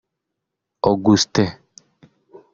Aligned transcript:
Augustin 0.89 1.45